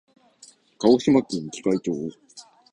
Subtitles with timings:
[0.79, 1.93] 鹿児島県喜界町